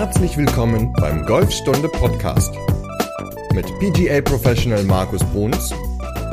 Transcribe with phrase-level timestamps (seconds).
[0.00, 2.54] Herzlich willkommen beim Golfstunde Podcast
[3.52, 5.74] mit PGA Professional Markus Bruns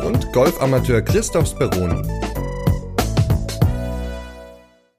[0.06, 2.02] und Golfamateur Christoph Speroni.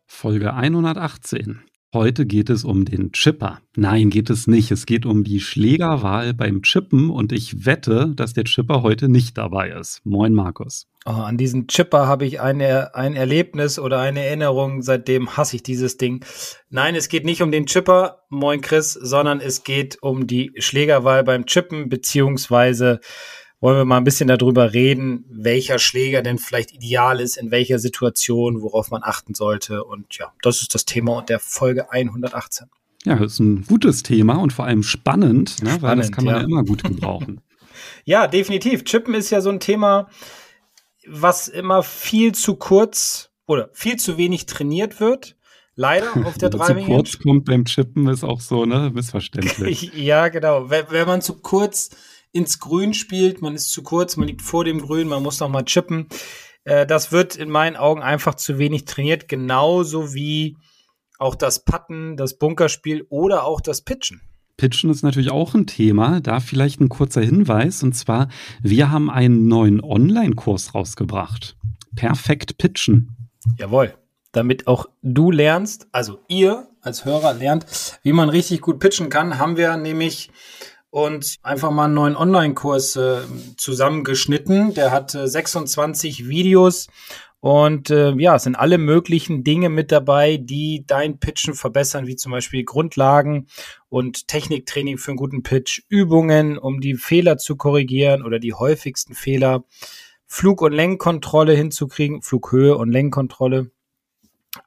[0.05, 1.63] Folge 118.
[1.95, 3.63] Heute geht es um den Chipper.
[3.75, 4.71] Nein, geht es nicht.
[4.71, 9.39] Es geht um die Schlägerwahl beim Chippen und ich wette, dass der Chipper heute nicht
[9.39, 10.03] dabei ist.
[10.05, 10.87] Moin, Markus.
[11.11, 15.63] Oh, an diesen Chipper habe ich eine, ein Erlebnis oder eine Erinnerung, seitdem hasse ich
[15.63, 16.23] dieses Ding.
[16.69, 21.25] Nein, es geht nicht um den Chipper, moin Chris, sondern es geht um die Schlägerwahl
[21.25, 23.01] beim Chippen, beziehungsweise
[23.59, 27.79] wollen wir mal ein bisschen darüber reden, welcher Schläger denn vielleicht ideal ist, in welcher
[27.79, 29.85] Situation, worauf man achten sollte.
[29.85, 32.67] Und ja, das ist das Thema der Folge 118.
[33.07, 35.79] Ja, das ist ein gutes Thema und vor allem spannend, ne?
[35.81, 36.41] weil das kann man ja.
[36.41, 37.41] ja immer gut gebrauchen.
[38.05, 38.85] ja, definitiv.
[38.85, 40.11] Chippen ist ja so ein Thema,
[41.11, 45.37] was immer viel zu kurz oder viel zu wenig trainiert wird.
[45.75, 49.93] Leider auf der Driving Zu kurz kommt beim Chippen ist auch so, ne, missverständlich.
[49.95, 50.71] ja, genau.
[50.71, 51.91] Wenn, wenn man zu kurz
[52.33, 55.49] ins Grün spielt, man ist zu kurz, man liegt vor dem Grün, man muss noch
[55.49, 56.09] mal chippen.
[56.65, 60.57] Äh, das wird in meinen Augen einfach zu wenig trainiert, genauso wie
[61.19, 64.21] auch das Putten, das Bunkerspiel oder auch das Pitchen.
[64.59, 66.21] Pitchen ist natürlich auch ein Thema.
[66.21, 67.83] Da vielleicht ein kurzer Hinweis.
[67.83, 68.29] Und zwar,
[68.61, 71.57] wir haben einen neuen Online-Kurs rausgebracht.
[71.97, 73.31] Perfekt Pitchen.
[73.57, 73.95] Jawohl.
[74.33, 77.65] Damit auch du lernst, also ihr als Hörer lernt,
[78.03, 80.31] wie man richtig gut pitchen kann, haben wir nämlich
[80.91, 83.21] und einfach mal einen neuen Online-Kurs äh,
[83.57, 84.75] zusammengeschnitten.
[84.75, 86.89] Der hat äh, 26 Videos
[87.41, 92.17] und äh, ja, es sind alle möglichen Dinge mit dabei, die dein Pitchen verbessern, wie
[92.17, 93.47] zum Beispiel Grundlagen
[93.89, 99.15] und Techniktraining für einen guten Pitch, Übungen, um die Fehler zu korrigieren oder die häufigsten
[99.15, 99.65] Fehler,
[100.27, 103.71] Flug- und Lenkkontrolle hinzukriegen, Flughöhe und Lenkkontrolle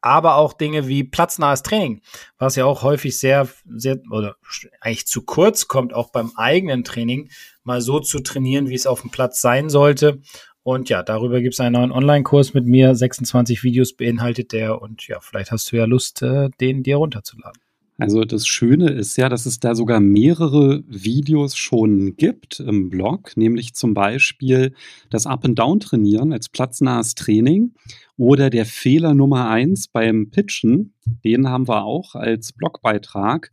[0.02, 2.02] aber auch Dinge wie platznahes Training,
[2.38, 4.36] was ja auch häufig sehr, sehr oder
[4.80, 7.30] eigentlich zu kurz kommt, auch beim eigenen Training,
[7.64, 10.22] mal so zu trainieren, wie es auf dem Platz sein sollte.
[10.64, 12.94] Und ja, darüber gibt es einen neuen Online-Kurs mit mir.
[12.94, 17.62] 26 Videos beinhaltet der und ja, vielleicht hast du ja Lust, äh, den dir runterzuladen.
[18.02, 23.38] Also das Schöne ist ja, dass es da sogar mehrere Videos schon gibt im Blog,
[23.38, 24.74] nämlich zum Beispiel
[25.12, 27.76] das Up-and-Down-Trainieren als platznahes Training
[28.18, 30.96] oder der Fehler Nummer eins beim Pitchen.
[31.24, 33.52] Den haben wir auch als Blogbeitrag.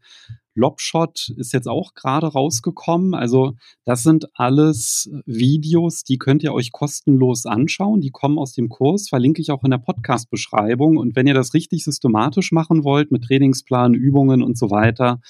[0.58, 3.14] Lobshot ist jetzt auch gerade rausgekommen.
[3.14, 3.54] Also
[3.84, 8.00] das sind alles Videos, die könnt ihr euch kostenlos anschauen.
[8.00, 10.96] Die kommen aus dem Kurs, verlinke ich auch in der Podcast-Beschreibung.
[10.96, 15.20] Und wenn ihr das richtig systematisch machen wollt mit Trainingsplan, Übungen und so weiter,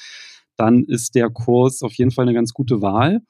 [0.57, 3.21] dann ist der Kurs auf jeden Fall eine ganz gute Wahl.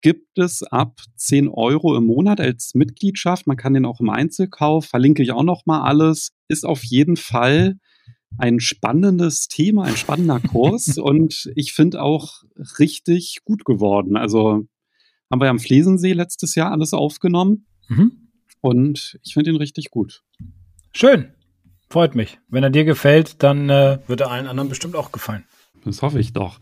[0.00, 3.46] Gibt es ab 10 Euro im Monat als Mitgliedschaft.
[3.46, 6.32] Man kann den auch im Einzelkauf, verlinke ich auch noch mal alles.
[6.48, 7.76] Ist auf jeden Fall
[8.38, 12.42] ein spannendes Thema, ein spannender Kurs und ich finde auch
[12.78, 14.16] richtig gut geworden.
[14.16, 14.66] Also
[15.30, 18.28] haben wir ja am Flesensee letztes Jahr alles aufgenommen mhm.
[18.60, 20.22] und ich finde ihn richtig gut.
[20.92, 21.32] Schön,
[21.88, 22.38] freut mich.
[22.48, 25.44] Wenn er dir gefällt, dann äh, wird er allen anderen bestimmt auch gefallen.
[25.84, 26.60] Das hoffe ich doch.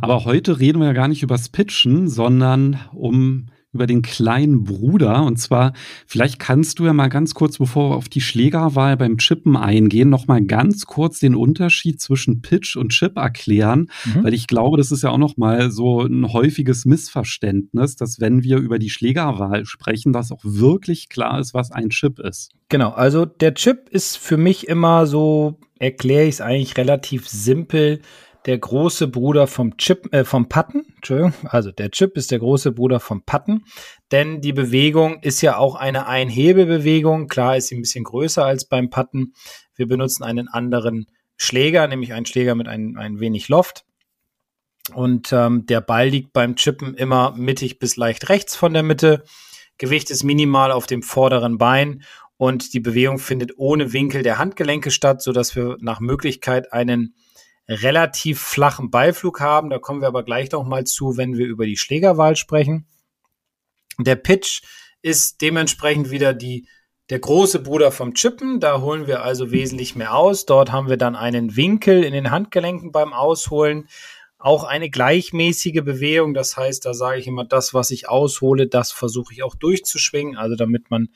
[0.00, 5.22] Aber heute reden wir ja gar nicht übers Pitchen, sondern um über den kleinen Bruder.
[5.24, 5.72] Und zwar,
[6.06, 10.08] vielleicht kannst du ja mal ganz kurz, bevor wir auf die Schlägerwahl beim Chippen eingehen,
[10.08, 14.24] noch mal ganz kurz den Unterschied zwischen Pitch und Chip erklären, mhm.
[14.24, 18.42] weil ich glaube, das ist ja auch noch mal so ein häufiges Missverständnis, dass wenn
[18.42, 22.52] wir über die Schlägerwahl sprechen, dass auch wirklich klar ist, was ein Chip ist.
[22.70, 28.00] Genau, also der Chip ist für mich immer so, erkläre ich es eigentlich relativ simpel
[28.46, 30.86] der große Bruder vom Chip, äh, vom Patten.
[30.96, 31.34] Entschuldigung.
[31.44, 33.64] Also der Chip ist der große Bruder vom Patten,
[34.10, 37.28] denn die Bewegung ist ja auch eine Einhebebewegung.
[37.28, 39.34] Klar ist sie ein bisschen größer als beim Patten.
[39.74, 41.06] Wir benutzen einen anderen
[41.36, 43.84] Schläger, nämlich einen Schläger mit ein, ein wenig Loft.
[44.94, 49.24] Und ähm, der Ball liegt beim Chippen immer mittig bis leicht rechts von der Mitte.
[49.76, 52.02] Gewicht ist minimal auf dem vorderen Bein
[52.36, 57.14] und die Bewegung findet ohne Winkel der Handgelenke statt, so dass wir nach Möglichkeit einen
[57.68, 59.70] relativ flachen Beiflug haben.
[59.70, 62.86] Da kommen wir aber gleich noch mal zu, wenn wir über die Schlägerwahl sprechen.
[63.98, 64.62] Der Pitch
[65.02, 66.68] ist dementsprechend wieder die,
[67.10, 68.60] der große Bruder vom Chippen.
[68.60, 70.46] Da holen wir also wesentlich mehr aus.
[70.46, 73.88] Dort haben wir dann einen Winkel in den Handgelenken beim Ausholen.
[74.38, 76.32] Auch eine gleichmäßige Bewegung.
[76.32, 80.36] Das heißt, da sage ich immer, das, was ich aushole, das versuche ich auch durchzuschwingen.
[80.36, 81.08] Also damit man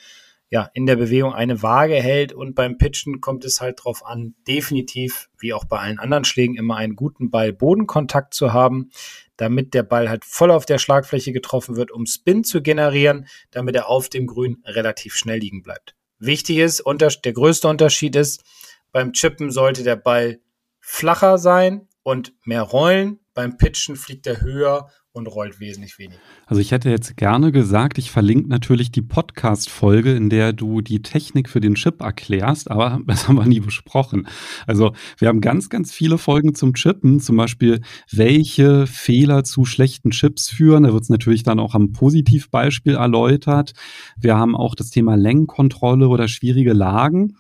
[0.52, 4.34] ja, in der Bewegung eine Waage hält und beim Pitchen kommt es halt darauf an,
[4.46, 8.90] definitiv, wie auch bei allen anderen Schlägen, immer einen guten Ball-Bodenkontakt zu haben,
[9.38, 13.74] damit der Ball halt voll auf der Schlagfläche getroffen wird, um Spin zu generieren, damit
[13.76, 15.96] er auf dem Grün relativ schnell liegen bleibt.
[16.18, 18.44] Wichtig ist, der größte Unterschied ist,
[18.92, 20.38] beim Chippen sollte der Ball
[20.80, 23.20] flacher sein und mehr rollen.
[23.32, 26.18] Beim Pitchen fliegt er höher und rollt wesentlich weniger.
[26.46, 31.02] Also ich hätte jetzt gerne gesagt, ich verlinke natürlich die Podcast-Folge, in der du die
[31.02, 34.26] Technik für den Chip erklärst, aber das haben wir nie besprochen.
[34.66, 40.10] Also wir haben ganz, ganz viele Folgen zum Chippen, zum Beispiel, welche Fehler zu schlechten
[40.10, 40.84] Chips führen.
[40.84, 43.72] Da wird es natürlich dann auch am Positivbeispiel erläutert.
[44.18, 47.36] Wir haben auch das Thema Längenkontrolle oder schwierige Lagen.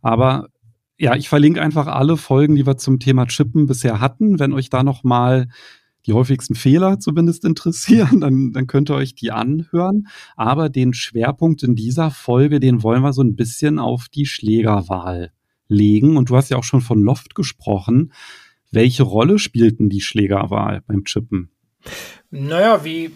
[0.00, 0.48] Aber
[0.98, 4.38] ja, ich verlinke einfach alle Folgen, die wir zum Thema Chippen bisher hatten.
[4.38, 5.48] Wenn euch da noch mal
[6.06, 10.08] die häufigsten Fehler zumindest interessieren, dann, dann könnt ihr euch die anhören.
[10.36, 15.32] Aber den Schwerpunkt in dieser Folge, den wollen wir so ein bisschen auf die Schlägerwahl
[15.68, 16.16] legen.
[16.16, 18.12] Und du hast ja auch schon von Loft gesprochen.
[18.70, 21.50] Welche Rolle spielt denn die Schlägerwahl beim Chippen?
[22.30, 23.10] Naja, wie,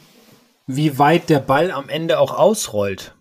[0.67, 3.15] wie weit der Ball am Ende auch ausrollt.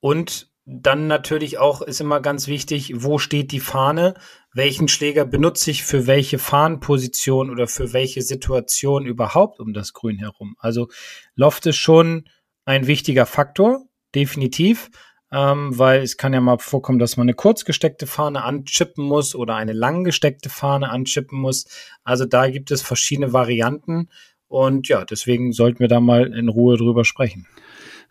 [0.00, 4.14] Und dann natürlich auch ist immer ganz wichtig, wo steht die Fahne?
[4.56, 10.18] Welchen Schläger benutze ich für welche Fahnenposition oder für welche Situation überhaupt um das Grün
[10.18, 10.56] herum.
[10.58, 10.88] Also
[11.34, 12.24] Loft ist schon
[12.64, 14.88] ein wichtiger Faktor, definitiv,
[15.30, 19.34] ähm, weil es kann ja mal vorkommen, dass man eine kurz gesteckte Fahne anchippen muss
[19.34, 21.66] oder eine lang gesteckte Fahne anchippen muss.
[22.02, 24.08] Also da gibt es verschiedene Varianten
[24.48, 27.46] und ja, deswegen sollten wir da mal in Ruhe drüber sprechen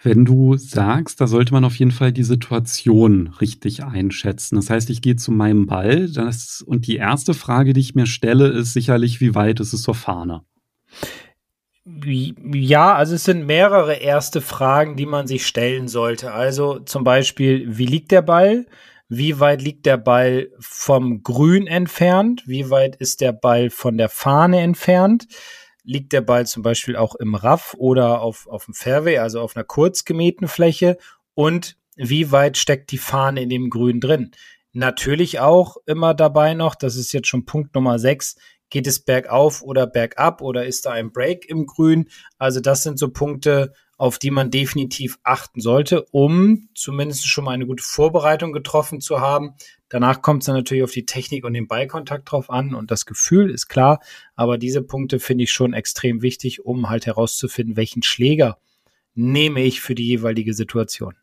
[0.05, 4.55] wenn du sagst, da sollte man auf jeden Fall die Situation richtig einschätzen.
[4.55, 8.05] Das heißt, ich gehe zu meinem Ball das, und die erste Frage, die ich mir
[8.05, 10.43] stelle, ist sicherlich, wie weit ist es zur Fahne?
[11.85, 16.31] Ja, also es sind mehrere erste Fragen, die man sich stellen sollte.
[16.31, 18.65] Also zum Beispiel, wie liegt der Ball?
[19.07, 22.43] Wie weit liegt der Ball vom Grün entfernt?
[22.47, 25.27] Wie weit ist der Ball von der Fahne entfernt?
[25.85, 29.55] Liegt der Ball zum Beispiel auch im Raff oder auf, auf dem Fairway, also auf
[29.55, 30.97] einer kurz gemähten Fläche
[31.33, 34.31] und wie weit steckt die Fahne in dem Grün drin.
[34.73, 38.35] Natürlich auch immer dabei noch, das ist jetzt schon Punkt Nummer 6,
[38.69, 42.09] geht es bergauf oder bergab oder ist da ein Break im Grün?
[42.37, 47.51] Also das sind so Punkte, auf die man definitiv achten sollte, um zumindest schon mal
[47.51, 49.53] eine gute Vorbereitung getroffen zu haben.
[49.89, 53.05] Danach kommt es dann natürlich auf die Technik und den Ballkontakt drauf an und das
[53.05, 53.99] Gefühl ist klar,
[54.35, 58.57] aber diese Punkte finde ich schon extrem wichtig, um halt herauszufinden, welchen Schläger
[59.13, 61.13] nehme ich für die jeweilige Situation.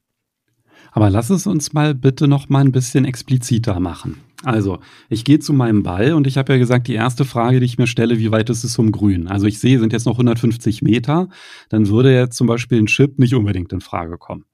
[0.92, 4.20] Aber lass es uns mal bitte noch mal ein bisschen expliziter machen.
[4.44, 7.66] Also, ich gehe zu meinem Ball und ich habe ja gesagt, die erste Frage, die
[7.66, 9.28] ich mir stelle, wie weit ist es zum Grün?
[9.28, 11.28] Also ich sehe, sind jetzt noch 150 Meter,
[11.68, 14.44] dann würde jetzt zum Beispiel ein Chip nicht unbedingt in Frage kommen.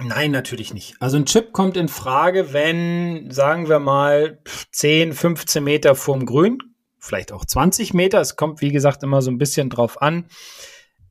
[0.00, 0.94] Nein, natürlich nicht.
[1.00, 4.40] Also ein Chip kommt in Frage, wenn, sagen wir mal,
[4.72, 6.58] 10, 15 Meter vorm Grün,
[6.98, 8.20] vielleicht auch 20 Meter.
[8.20, 10.26] Es kommt, wie gesagt, immer so ein bisschen drauf an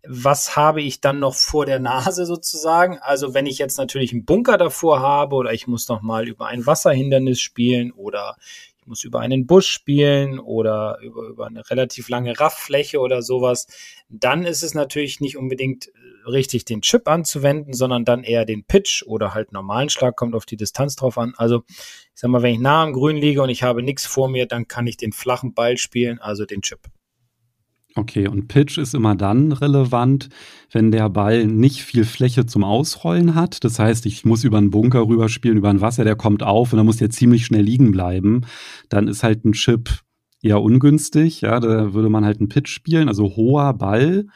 [0.08, 2.98] was habe ich dann noch vor der Nase sozusagen?
[3.00, 6.48] Also wenn ich jetzt natürlich einen Bunker davor habe oder ich muss noch mal über
[6.48, 8.38] ein Wasserhindernis spielen oder
[8.88, 13.68] muss über einen Busch spielen oder über, über eine relativ lange Rafffläche oder sowas,
[14.10, 18.64] dann ist es natürlich nicht unbedingt äh, richtig, den Chip anzuwenden, sondern dann eher den
[18.64, 21.34] Pitch oder halt normalen Schlag, kommt auf die Distanz drauf an.
[21.38, 24.30] Also ich sag mal, wenn ich nah am Grün liege und ich habe nichts vor
[24.30, 26.80] mir, dann kann ich den flachen Ball spielen, also den Chip.
[27.98, 30.30] Okay, und Pitch ist immer dann relevant,
[30.72, 33.64] wenn der Ball nicht viel Fläche zum Ausrollen hat.
[33.64, 36.78] Das heißt, ich muss über einen Bunker rüberspielen, über ein Wasser, der kommt auf und
[36.78, 38.42] dann muss der ziemlich schnell liegen bleiben.
[38.90, 39.90] Dann ist halt ein Chip
[40.44, 41.42] eher ungünstig.
[41.42, 44.28] Ja, da würde man halt einen Pitch spielen, also hoher Ball,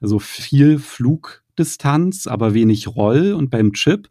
[0.00, 3.34] also viel Flugdistanz, aber wenig Roll.
[3.34, 4.08] Und beim Chip,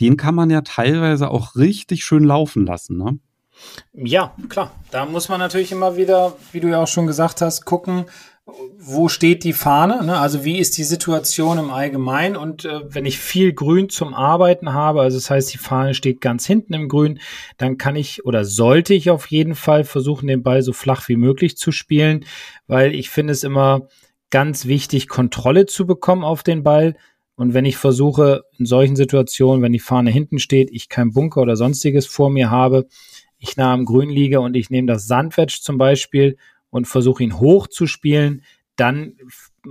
[0.00, 2.96] den kann man ja teilweise auch richtig schön laufen lassen.
[2.96, 3.18] Ne?
[3.92, 4.72] Ja, klar.
[4.90, 8.06] Da muss man natürlich immer wieder, wie du ja auch schon gesagt hast, gucken,
[8.78, 10.04] wo steht die Fahne?
[10.04, 10.18] Ne?
[10.18, 12.36] Also wie ist die Situation im Allgemeinen?
[12.36, 16.20] Und äh, wenn ich viel Grün zum Arbeiten habe, also das heißt, die Fahne steht
[16.20, 17.20] ganz hinten im Grün,
[17.58, 21.16] dann kann ich oder sollte ich auf jeden Fall versuchen, den Ball so flach wie
[21.16, 22.24] möglich zu spielen,
[22.66, 23.88] weil ich finde es immer
[24.30, 26.96] ganz wichtig, Kontrolle zu bekommen auf den Ball.
[27.36, 31.40] Und wenn ich versuche, in solchen Situationen, wenn die Fahne hinten steht, ich kein Bunker
[31.40, 32.86] oder sonstiges vor mir habe,
[33.38, 36.36] ich nah am Grün liege und ich nehme das Sandwedge zum Beispiel
[36.70, 38.42] und versuche ihn hoch zu spielen,
[38.76, 39.14] dann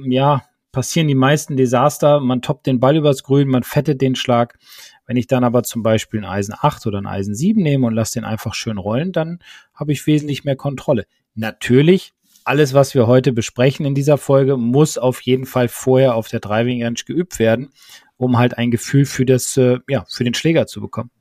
[0.06, 2.20] ja, passieren die meisten Desaster.
[2.20, 4.58] Man toppt den Ball übers Grün, man fettet den Schlag.
[5.06, 7.94] Wenn ich dann aber zum Beispiel ein Eisen 8 oder ein Eisen 7 nehme und
[7.94, 9.40] lasse den einfach schön rollen, dann
[9.74, 11.06] habe ich wesentlich mehr Kontrolle.
[11.34, 16.28] Natürlich, alles, was wir heute besprechen in dieser Folge, muss auf jeden Fall vorher auf
[16.28, 17.70] der Driving Range geübt werden,
[18.18, 21.12] um halt ein Gefühl für das, äh, ja, für den Schläger zu bekommen.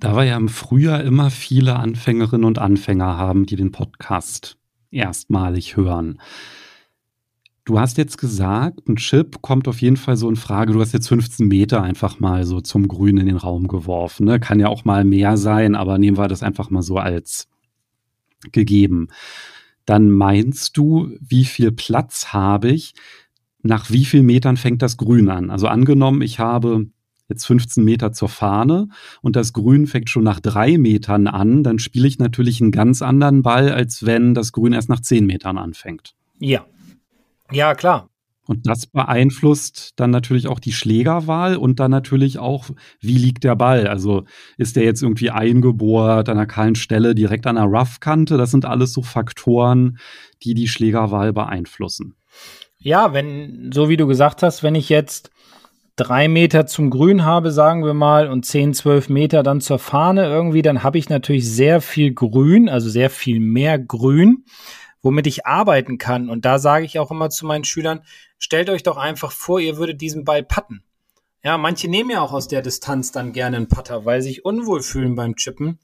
[0.00, 4.56] Da wir ja im Frühjahr immer viele Anfängerinnen und Anfänger haben, die den Podcast
[4.90, 6.18] erstmalig hören.
[7.66, 10.72] Du hast jetzt gesagt, ein Chip kommt auf jeden Fall so in Frage.
[10.72, 14.24] Du hast jetzt 15 Meter einfach mal so zum Grün in den Raum geworfen.
[14.24, 14.40] Ne?
[14.40, 17.46] Kann ja auch mal mehr sein, aber nehmen wir das einfach mal so als
[18.52, 19.08] gegeben.
[19.84, 22.94] dann meinst du, wie viel Platz habe ich?
[23.62, 25.50] Nach wie viel Metern fängt das Grün an?
[25.50, 26.86] Also angenommen, ich habe
[27.30, 28.88] jetzt 15 Meter zur Fahne
[29.22, 33.00] und das Grün fängt schon nach drei Metern an, dann spiele ich natürlich einen ganz
[33.00, 36.14] anderen Ball, als wenn das Grün erst nach zehn Metern anfängt.
[36.38, 36.66] Ja.
[37.50, 38.10] Ja, klar.
[38.46, 42.68] Und das beeinflusst dann natürlich auch die Schlägerwahl und dann natürlich auch,
[43.00, 43.86] wie liegt der Ball?
[43.86, 44.24] Also
[44.56, 48.36] ist der jetzt irgendwie eingebohrt an einer kahlen Stelle direkt an der Rough-Kante?
[48.38, 49.98] Das sind alles so Faktoren,
[50.42, 52.16] die die Schlägerwahl beeinflussen.
[52.78, 55.30] Ja, wenn, so wie du gesagt hast, wenn ich jetzt
[56.00, 60.24] drei Meter zum Grün habe, sagen wir mal, und zehn, zwölf Meter dann zur Fahne
[60.24, 64.44] irgendwie, dann habe ich natürlich sehr viel Grün, also sehr viel mehr Grün
[65.02, 66.28] womit ich arbeiten kann.
[66.28, 68.02] Und da sage ich auch immer zu meinen Schülern,
[68.38, 70.82] stellt euch doch einfach vor, ihr würdet diesen Ball patten.
[71.42, 74.44] Ja, manche nehmen ja auch aus der Distanz dann gerne einen Putter, weil sie sich
[74.44, 75.78] unwohl fühlen beim Chippen.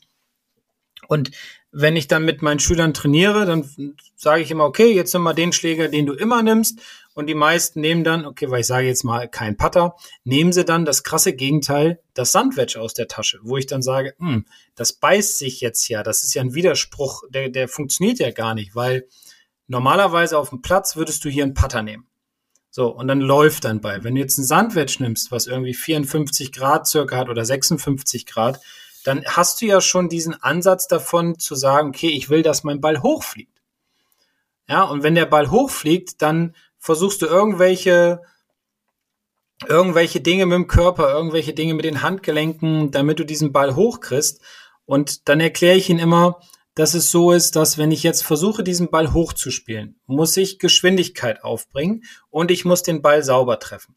[1.09, 1.31] Und
[1.73, 5.35] wenn ich dann mit meinen Schülern trainiere, dann sage ich immer, okay, jetzt nimm mal
[5.35, 6.81] den Schläger, den du immer nimmst.
[7.17, 10.67] Und die meisten nehmen dann, okay, weil ich sage jetzt mal kein Putter, nehmen sie
[10.67, 14.45] dann das krasse Gegenteil, das Sandwedge aus der Tasche, wo ich dann sage, hm,
[14.75, 18.55] das beißt sich jetzt ja, das ist ja ein Widerspruch, der, der funktioniert ja gar
[18.55, 19.09] nicht, weil
[19.67, 22.07] normalerweise auf dem Platz würdest du hier einen Putter nehmen.
[22.71, 24.05] So, und dann läuft dein Ball.
[24.05, 28.61] Wenn du jetzt ein Sandwedge nimmst, was irgendwie 54 Grad circa hat oder 56 Grad,
[29.05, 32.83] dann hast du ja schon diesen Ansatz davon zu sagen, okay, ich will, dass mein
[32.83, 33.57] Ball hochfliegt.
[34.69, 36.55] Ja, und wenn der Ball hochfliegt, dann
[36.87, 38.23] versuchst du irgendwelche
[39.67, 44.41] irgendwelche Dinge mit dem Körper, irgendwelche Dinge mit den Handgelenken, damit du diesen Ball hochkriegst.
[44.85, 46.41] Und dann erkläre ich ihn immer,
[46.75, 51.43] dass es so ist, dass wenn ich jetzt versuche, diesen Ball hochzuspielen, muss ich Geschwindigkeit
[51.43, 53.97] aufbringen und ich muss den Ball sauber treffen.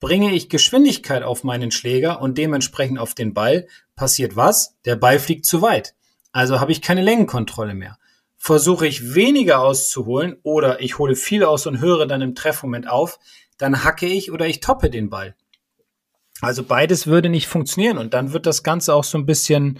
[0.00, 4.76] Bringe ich Geschwindigkeit auf meinen Schläger und dementsprechend auf den Ball, passiert was?
[4.84, 5.94] Der Ball fliegt zu weit.
[6.30, 7.98] Also habe ich keine Längenkontrolle mehr.
[8.42, 13.18] Versuche ich weniger auszuholen oder ich hole viel aus und höre dann im Treffmoment auf,
[13.58, 15.36] dann hacke ich oder ich toppe den Ball.
[16.40, 19.78] Also beides würde nicht funktionieren und dann wird das Ganze auch so ein bisschen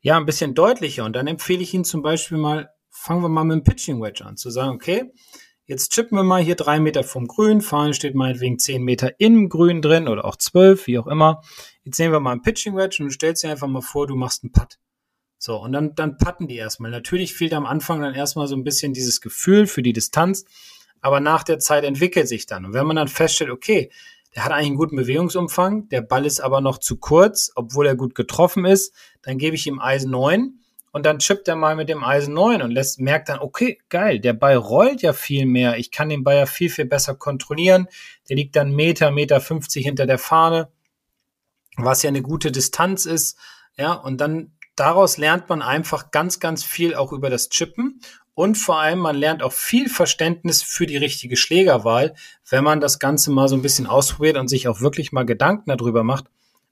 [0.00, 1.04] ja, ein bisschen deutlicher.
[1.04, 4.24] Und dann empfehle ich Ihnen zum Beispiel mal, fangen wir mal mit dem Pitching Wedge
[4.24, 5.12] an, zu sagen, okay,
[5.64, 9.48] jetzt chippen wir mal hier drei Meter vom Grün, Fahne steht meinetwegen zehn Meter im
[9.48, 11.42] Grün drin oder auch zwölf, wie auch immer.
[11.84, 14.16] Jetzt nehmen wir mal ein Pitching Wedge und du stellst dir einfach mal vor, du
[14.16, 14.78] machst einen Putt.
[15.42, 16.90] So, und dann, dann putten die erstmal.
[16.90, 20.44] Natürlich fehlt am Anfang dann erstmal so ein bisschen dieses Gefühl für die Distanz,
[21.00, 22.66] aber nach der Zeit entwickelt sich dann.
[22.66, 23.90] Und wenn man dann feststellt, okay,
[24.34, 27.96] der hat eigentlich einen guten Bewegungsumfang, der Ball ist aber noch zu kurz, obwohl er
[27.96, 28.94] gut getroffen ist.
[29.22, 30.58] Dann gebe ich ihm Eisen 9
[30.92, 34.20] und dann chippt er mal mit dem Eisen 9 und lässt, merkt dann, okay, geil,
[34.20, 35.78] der Ball rollt ja viel mehr.
[35.78, 37.88] Ich kann den Ball ja viel, viel besser kontrollieren.
[38.28, 40.68] Der liegt dann Meter, Meter 50 hinter der Fahne,
[41.78, 43.38] was ja eine gute Distanz ist.
[43.78, 48.00] Ja, und dann daraus lernt man einfach ganz, ganz viel auch über das Chippen
[48.34, 52.14] und vor allem, man lernt auch viel Verständnis für die richtige Schlägerwahl,
[52.48, 55.68] wenn man das Ganze mal so ein bisschen ausprobiert und sich auch wirklich mal Gedanken
[55.68, 56.24] darüber macht,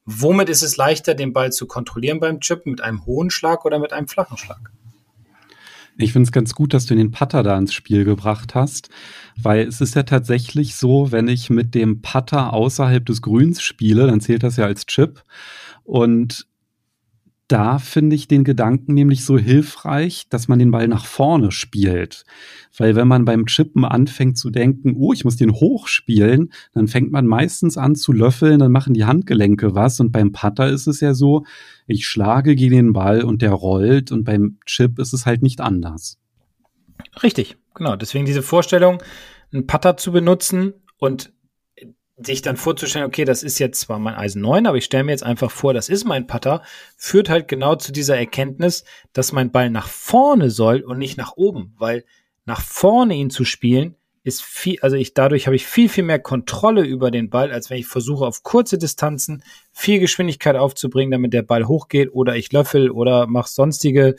[0.07, 3.79] womit ist es leichter, den Ball zu kontrollieren beim Chip, mit einem hohen Schlag oder
[3.79, 4.73] mit einem flachen Schlag.
[5.99, 8.89] Ich finde es ganz gut, dass du den Putter da ins Spiel gebracht hast,
[9.37, 14.07] weil es ist ja tatsächlich so, wenn ich mit dem Putter außerhalb des Grüns spiele,
[14.07, 15.23] dann zählt das ja als Chip.
[15.83, 16.47] Und
[17.49, 22.25] da finde ich den Gedanken nämlich so hilfreich, dass man den Ball nach vorne spielt.
[22.77, 27.11] Weil wenn man beim Chippen anfängt zu denken, oh, ich muss den hochspielen, dann fängt
[27.11, 29.99] man meistens an zu löffeln, dann machen die Handgelenke was.
[29.99, 31.47] Und beim Putter ist es ja so,
[31.87, 34.13] ich schlage gegen den Ball und der rollt.
[34.13, 36.19] Und beim Chip ist es halt nicht anders.
[37.23, 37.97] Richtig, genau.
[37.97, 39.03] Deswegen diese Vorstellung,
[39.53, 41.33] einen Putter zu benutzen und
[42.21, 45.13] sich dann vorzustellen, okay, das ist jetzt zwar mein Eisen 9, aber ich stelle mir
[45.13, 46.63] jetzt einfach vor, das ist mein Putter,
[46.97, 51.37] führt halt genau zu dieser Erkenntnis, dass mein Ball nach vorne soll und nicht nach
[51.37, 52.05] oben, weil
[52.45, 53.95] nach vorne ihn zu spielen
[54.25, 57.71] ist viel, also ich dadurch habe ich viel, viel mehr Kontrolle über den Ball, als
[57.71, 62.53] wenn ich versuche, auf kurze Distanzen viel Geschwindigkeit aufzubringen, damit der Ball hochgeht oder ich
[62.53, 64.17] löffel oder mache sonstige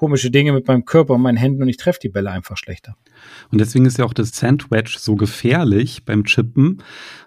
[0.00, 2.96] komische Dinge mit meinem Körper und meinen Händen und ich treffe die Bälle einfach schlechter.
[3.52, 6.82] Und deswegen ist ja auch das Sandwedge so gefährlich beim Chippen,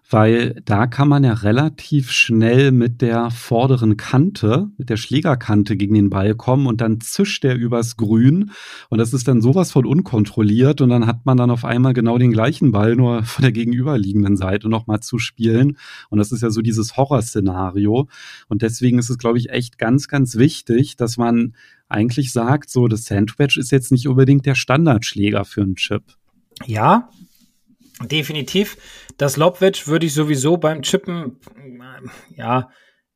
[0.09, 5.93] weil da kann man ja relativ schnell mit der vorderen Kante, mit der Schlägerkante gegen
[5.93, 8.49] den Ball kommen und dann zischt der übers Grün
[8.89, 12.17] und das ist dann sowas von unkontrolliert und dann hat man dann auf einmal genau
[12.17, 15.77] den gleichen Ball nur von der gegenüberliegenden Seite nochmal zu spielen
[16.09, 18.07] und das ist ja so dieses Horrorszenario
[18.47, 21.53] und deswegen ist es, glaube ich, echt ganz, ganz wichtig, dass man
[21.93, 26.03] eigentlich sagt, so das Sandwich ist jetzt nicht unbedingt der Standardschläger für einen Chip.
[26.65, 27.09] Ja,
[28.01, 28.77] definitiv.
[29.17, 31.39] Das Lobwedge würde ich sowieso beim Chippen,
[32.35, 32.69] ja,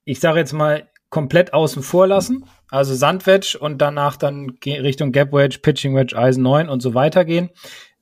[0.05, 2.45] ich sage jetzt mal, komplett außen vor lassen.
[2.69, 7.23] Also Sandwedge und danach dann Richtung Gap Wedge, Pitching Wedge, Eisen 9 und so weiter
[7.23, 7.49] gehen.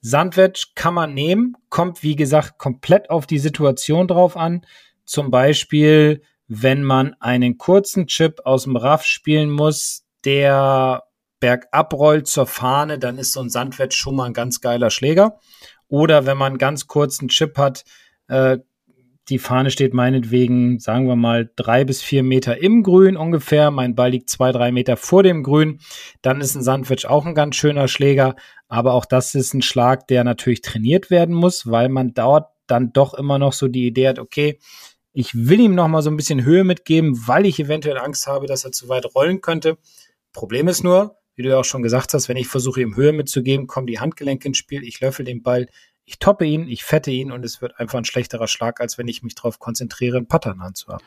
[0.02, 4.66] Sandwedge kann man nehmen, kommt wie gesagt komplett auf die Situation drauf an.
[5.04, 11.04] Zum Beispiel, wenn man einen kurzen Chip aus dem Raff spielen muss, der
[11.40, 15.40] bergab rollt zur Fahne, dann ist so ein Sandwedge schon mal ein ganz geiler Schläger.
[15.88, 17.84] Oder wenn man ganz kurzen Chip hat,
[18.28, 18.58] äh,
[19.30, 23.72] die Fahne steht meinetwegen, sagen wir mal, drei bis vier Meter im Grün ungefähr.
[23.72, 25.80] Mein Ball liegt zwei, drei Meter vor dem Grün.
[26.22, 28.36] Dann ist ein Sandwich auch ein ganz schöner Schläger.
[28.68, 32.94] Aber auch das ist ein Schlag, der natürlich trainiert werden muss, weil man dort dann
[32.94, 34.60] doch immer noch so die Idee hat, okay,
[35.12, 38.48] ich will ihm noch mal so ein bisschen Höhe mitgeben, weil ich eventuell Angst habe,
[38.48, 39.78] dass er zu weit rollen könnte.
[40.36, 43.12] Problem ist nur, wie du ja auch schon gesagt hast, wenn ich versuche, ihm Höhe
[43.12, 45.68] mitzugeben, kommen die Handgelenke ins Spiel, ich löffel den Ball
[46.06, 49.08] ich toppe ihn, ich fette ihn und es wird einfach ein schlechterer Schlag, als wenn
[49.08, 51.04] ich mich darauf konzentriere, einen Putter in Hand zu haben.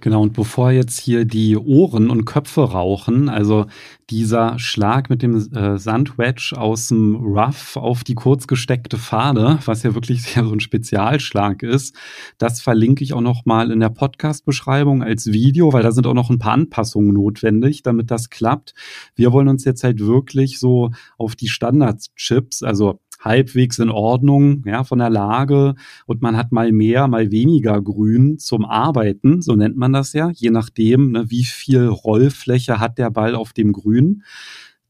[0.00, 3.66] Genau, und bevor jetzt hier die Ohren und Köpfe rauchen, also
[4.10, 9.82] dieser Schlag mit dem äh, Sandwedge aus dem Rough auf die kurz gesteckte Fahne, was
[9.82, 11.96] ja wirklich sehr so ein Spezialschlag ist,
[12.38, 16.14] das verlinke ich auch noch mal in der Podcast-Beschreibung als Video, weil da sind auch
[16.14, 18.74] noch ein paar Anpassungen notwendig, damit das klappt.
[19.14, 24.84] Wir wollen uns jetzt halt wirklich so auf die Standard-Chips, also halbwegs in Ordnung, ja,
[24.84, 25.74] von der Lage
[26.06, 30.30] und man hat mal mehr, mal weniger Grün zum Arbeiten, so nennt man das ja,
[30.34, 34.22] je nachdem, ne, wie viel Rollfläche hat der Ball auf dem Grün.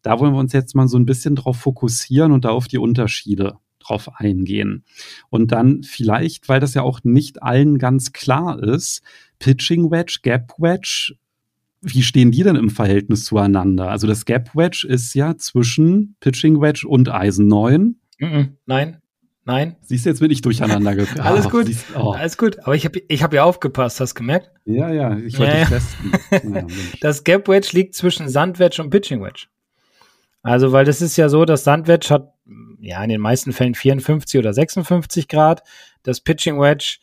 [0.03, 2.79] Da wollen wir uns jetzt mal so ein bisschen drauf fokussieren und da auf die
[2.79, 4.85] Unterschiede drauf eingehen.
[5.31, 9.03] Und dann vielleicht, weil das ja auch nicht allen ganz klar ist,
[9.39, 11.15] Pitching Wedge, Gap Wedge,
[11.83, 13.91] wie stehen die denn im Verhältnis zueinander?
[13.91, 19.03] Also das Gap Wedge ist ja zwischen Pitching Wedge und Eisen 9 Nein,
[19.45, 19.77] nein.
[19.83, 21.21] Siehst du, jetzt bin ich durcheinander gekommen.
[21.21, 22.13] Alles gut, oh.
[22.13, 22.59] alles gut.
[22.61, 24.51] Aber ich habe ich hab ja aufgepasst, hast du gemerkt?
[24.65, 26.55] Ja, ja, ich wollte ja, dich testen.
[26.55, 26.67] Ja,
[27.01, 29.47] das Gap Wedge liegt zwischen Sandwedge und Pitching Wedge.
[30.43, 32.33] Also, weil das ist ja so, das Sandwedge hat
[32.81, 35.63] ja in den meisten Fällen 54 oder 56 Grad.
[36.03, 36.99] Das Pitching Wedge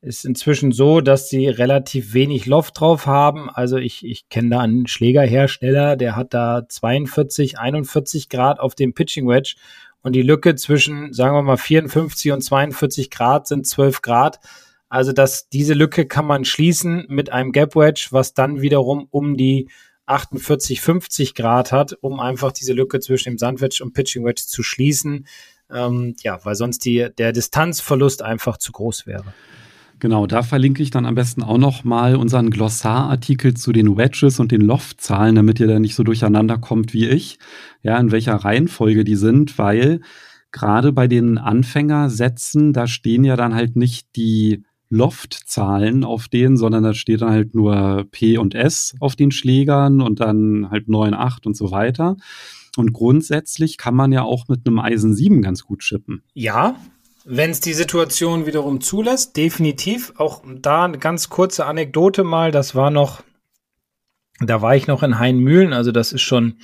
[0.00, 3.50] ist inzwischen so, dass sie relativ wenig Loft drauf haben.
[3.50, 8.94] Also ich, ich kenne da einen Schlägerhersteller, der hat da 42, 41 Grad auf dem
[8.94, 9.56] Pitching Wedge
[10.02, 14.40] und die Lücke zwischen, sagen wir mal, 54 und 42 Grad sind 12 Grad.
[14.88, 19.36] Also dass diese Lücke kann man schließen mit einem Gap Wedge, was dann wiederum um
[19.36, 19.68] die
[20.06, 24.62] 48, 50 Grad hat, um einfach diese Lücke zwischen dem Sandwedge und Pitching Wedge zu
[24.62, 25.26] schließen.
[25.70, 29.34] Ähm, ja, weil sonst die, der Distanzverlust einfach zu groß wäre.
[29.98, 34.38] Genau, da verlinke ich dann am besten auch noch mal unseren Glossarartikel zu den Wedges
[34.38, 37.38] und den Loftzahlen, damit ihr da nicht so durcheinander kommt wie ich,
[37.82, 40.00] ja, in welcher Reihenfolge die sind, weil
[40.52, 46.84] gerade bei den Anfängersätzen, da stehen ja dann halt nicht die Loftzahlen auf denen, sondern
[46.84, 51.14] da steht dann halt nur P und S auf den Schlägern und dann halt 9,
[51.14, 52.16] 8 und so weiter.
[52.76, 56.22] Und grundsätzlich kann man ja auch mit einem Eisen 7 ganz gut chippen.
[56.34, 56.76] Ja,
[57.28, 60.12] wenn es die Situation wiederum zulässt, definitiv.
[60.16, 62.52] Auch da eine ganz kurze Anekdote mal.
[62.52, 63.22] Das war noch,
[64.40, 66.60] da war ich noch in Hainmühlen, also das ist schon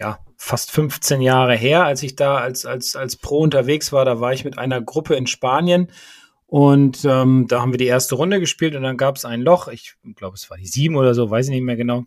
[0.00, 4.04] ja fast 15 Jahre her, als ich da als als als Pro unterwegs war.
[4.04, 5.92] Da war ich mit einer Gruppe in Spanien
[6.46, 9.68] und ähm, da haben wir die erste Runde gespielt und dann gab es ein Loch.
[9.68, 12.06] Ich glaube, es war die sieben oder so, weiß ich nicht mehr genau.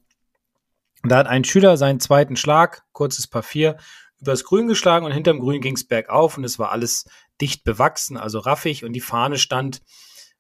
[1.04, 3.78] Da hat ein Schüler seinen zweiten Schlag, kurzes Paar vier,
[4.22, 7.06] übers Grün geschlagen und hinterm Grün ging es bergauf und es war alles
[7.42, 9.82] dicht bewachsen, also raffig und die Fahne stand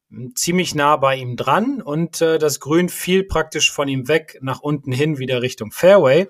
[0.09, 4.37] hm, ziemlich nah bei ihm dran und äh, das Grün fiel praktisch von ihm weg
[4.41, 6.27] nach unten hin wieder Richtung Fairway.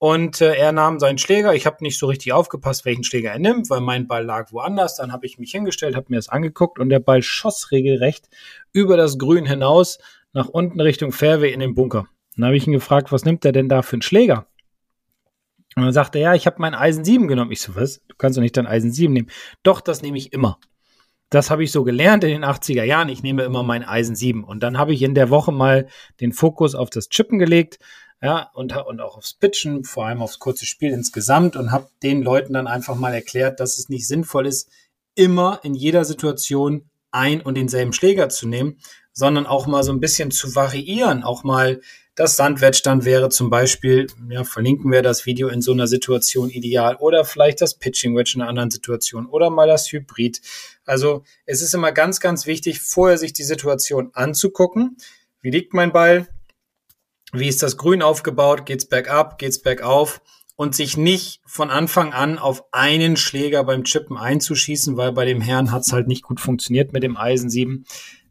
[0.00, 1.54] Und äh, er nahm seinen Schläger.
[1.54, 4.94] Ich habe nicht so richtig aufgepasst, welchen Schläger er nimmt, weil mein Ball lag woanders.
[4.94, 8.28] Dann habe ich mich hingestellt, habe mir das angeguckt und der Ball schoss regelrecht
[8.72, 9.98] über das Grün hinaus
[10.32, 12.06] nach unten Richtung Fairway in den Bunker.
[12.36, 14.46] Dann habe ich ihn gefragt, was nimmt er denn da für einen Schläger?
[15.76, 17.52] Und dann sagte er, ja, ich habe mein Eisen 7 genommen.
[17.52, 18.00] Ich so, was?
[18.08, 19.30] Du kannst doch nicht dein Eisen 7 nehmen.
[19.62, 20.58] Doch, das nehme ich immer.
[21.30, 23.10] Das habe ich so gelernt in den 80er Jahren.
[23.10, 24.44] Ich nehme immer mein Eisen 7.
[24.44, 25.88] Und dann habe ich in der Woche mal
[26.20, 27.78] den Fokus auf das Chippen gelegt.
[28.20, 32.22] Ja, und, und auch aufs Pitchen, vor allem aufs kurze Spiel insgesamt und habe den
[32.22, 34.70] Leuten dann einfach mal erklärt, dass es nicht sinnvoll ist,
[35.14, 38.78] immer in jeder Situation ein und denselben Schläger zu nehmen,
[39.12, 41.80] sondern auch mal so ein bisschen zu variieren, auch mal
[42.18, 46.50] das Sandwedge dann wäre zum Beispiel, ja, verlinken wir das Video in so einer Situation
[46.50, 50.40] ideal oder vielleicht das Pitching Wedge in einer anderen Situation oder mal das Hybrid.
[50.84, 54.96] Also es ist immer ganz, ganz wichtig, vorher sich die Situation anzugucken.
[55.42, 56.26] Wie liegt mein Ball?
[57.32, 58.66] Wie ist das Grün aufgebaut?
[58.66, 59.38] Geht's bergab?
[59.38, 60.20] Geht's bergauf?
[60.56, 65.40] Und sich nicht von Anfang an auf einen Schläger beim Chippen einzuschießen, weil bei dem
[65.40, 67.84] Herrn hat's halt nicht gut funktioniert mit dem Eisen 7.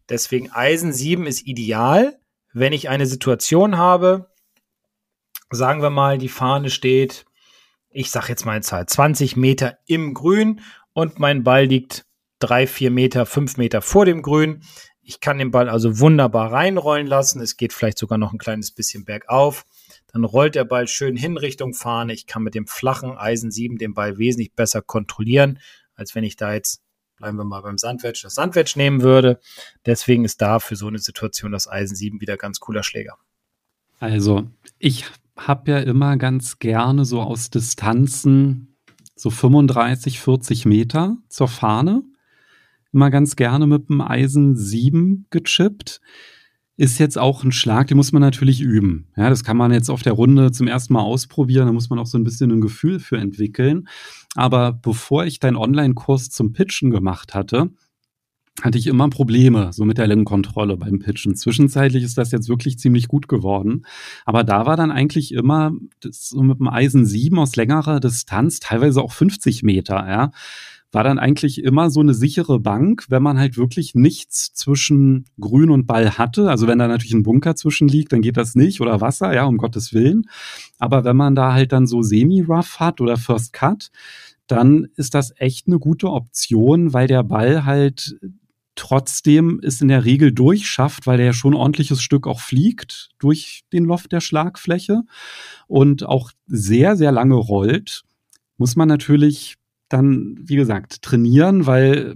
[0.09, 2.19] Deswegen Eisen 7 ist ideal
[2.59, 4.31] wenn ich eine Situation habe,
[5.51, 7.25] sagen wir mal, die Fahne steht,
[7.89, 10.61] ich sag jetzt mal eine Zahl, 20 Meter im Grün
[10.93, 12.05] und mein Ball liegt
[12.39, 14.63] drei, vier Meter, fünf Meter vor dem Grün.
[15.01, 17.41] Ich kann den Ball also wunderbar reinrollen lassen.
[17.41, 19.65] Es geht vielleicht sogar noch ein kleines bisschen bergauf.
[20.11, 22.13] Dann rollt der Ball schön hin Richtung Fahne.
[22.13, 25.59] Ich kann mit dem flachen Eisen 7 den Ball wesentlich besser kontrollieren,
[25.95, 26.81] als wenn ich da jetzt,
[27.17, 29.39] bleiben wir mal beim Sandwedge, das Sandwedge nehmen würde.
[29.85, 33.17] Deswegen ist da für so eine Situation das Eisen 7 wieder ganz cooler Schläger.
[33.99, 34.47] Also,
[34.79, 38.75] ich habe ja immer ganz gerne so aus Distanzen
[39.15, 42.03] so 35, 40 Meter zur Fahne.
[42.93, 46.01] Immer ganz gerne mit dem Eisen 7 gechippt.
[46.77, 49.07] Ist jetzt auch ein Schlag, den muss man natürlich üben.
[49.17, 51.65] Ja, das kann man jetzt auf der Runde zum ersten Mal ausprobieren.
[51.65, 53.87] Da muss man auch so ein bisschen ein Gefühl für entwickeln.
[54.37, 57.71] Aber bevor ich deinen Online-Kurs zum Pitchen gemacht hatte,
[58.61, 61.35] hatte ich immer Probleme so mit der Längenkontrolle beim Pitchen.
[61.35, 63.85] Zwischenzeitlich ist das jetzt wirklich ziemlich gut geworden.
[64.25, 65.71] Aber da war dann eigentlich immer
[66.01, 70.31] so mit dem Eisen 7 aus längerer Distanz, teilweise auch 50 Meter, ja,
[70.91, 75.69] war dann eigentlich immer so eine sichere Bank, wenn man halt wirklich nichts zwischen Grün
[75.69, 76.49] und Ball hatte.
[76.49, 79.45] Also wenn da natürlich ein Bunker zwischen liegt, dann geht das nicht oder Wasser, ja,
[79.45, 80.29] um Gottes Willen.
[80.79, 83.91] Aber wenn man da halt dann so semi-rough hat oder First Cut,
[84.47, 88.17] dann ist das echt eine gute Option, weil der Ball halt
[88.75, 93.09] trotzdem es in der Regel durchschafft, weil er ja schon ein ordentliches Stück auch fliegt
[93.19, 95.01] durch den Loft der Schlagfläche
[95.67, 98.03] und auch sehr, sehr lange rollt,
[98.57, 99.55] muss man natürlich
[99.89, 102.15] dann, wie gesagt, trainieren, weil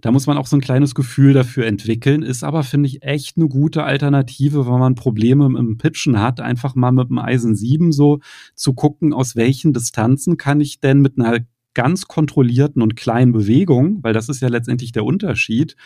[0.00, 2.22] da muss man auch so ein kleines Gefühl dafür entwickeln.
[2.22, 6.74] Ist aber, finde ich, echt eine gute Alternative, wenn man Probleme im Pitchen hat, einfach
[6.74, 8.20] mal mit dem Eisen 7 so
[8.54, 11.40] zu gucken, aus welchen Distanzen kann ich denn mit einer
[11.78, 15.76] ganz kontrollierten und kleinen Bewegungen, weil das ist ja letztendlich der Unterschied,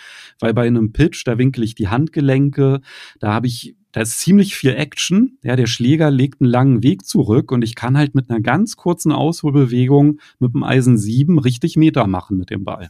[0.40, 2.80] weil bei einem Pitch, da winkel ich die Handgelenke,
[3.20, 5.36] da habe ich da ist ziemlich viel Action.
[5.42, 8.76] Ja, der Schläger legt einen langen Weg zurück und ich kann halt mit einer ganz
[8.76, 12.88] kurzen Ausholbewegung mit dem Eisen 7 richtig Meter machen mit dem Ball.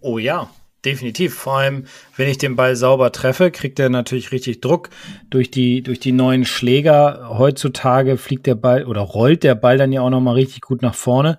[0.00, 0.48] Oh ja,
[0.86, 1.34] definitiv.
[1.34, 1.84] Vor allem,
[2.16, 4.88] wenn ich den Ball sauber treffe, kriegt er natürlich richtig Druck
[5.28, 7.28] durch die, durch die neuen Schläger.
[7.36, 10.94] Heutzutage fliegt der Ball oder rollt der Ball dann ja auch nochmal richtig gut nach
[10.94, 11.36] vorne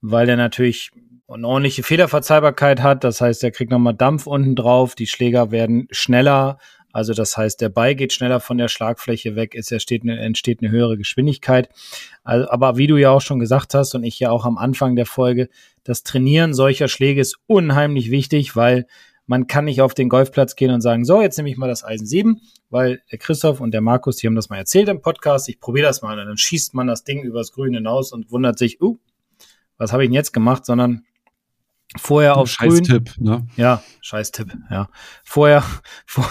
[0.00, 0.90] weil der natürlich
[1.28, 3.04] eine ordentliche Fehlerverzeihbarkeit hat.
[3.04, 6.58] Das heißt, er kriegt nochmal Dampf unten drauf, die Schläger werden schneller.
[6.92, 10.60] Also das heißt, der Ball geht schneller von der Schlagfläche weg, es entsteht eine, entsteht
[10.60, 11.68] eine höhere Geschwindigkeit.
[12.24, 14.96] Also, aber wie du ja auch schon gesagt hast und ich ja auch am Anfang
[14.96, 15.48] der Folge,
[15.84, 18.86] das Trainieren solcher Schläge ist unheimlich wichtig, weil
[19.26, 21.84] man kann nicht auf den Golfplatz gehen und sagen, so, jetzt nehme ich mal das
[21.84, 25.48] Eisen 7, weil der Christoph und der Markus, die haben das mal erzählt im Podcast,
[25.48, 28.58] ich probiere das mal und dann schießt man das Ding übers Grün hinaus und wundert
[28.58, 28.98] sich, uh,
[29.80, 31.04] was habe ich denn jetzt gemacht, sondern
[31.96, 32.84] vorher aufs scheiß Grün.
[32.84, 33.46] Tipp, ne?
[33.56, 34.88] Ja, scheiß Tipp, ja.
[35.24, 35.64] Vorher,
[36.06, 36.30] vor,